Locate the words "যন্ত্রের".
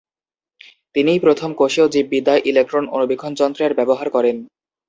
3.39-3.71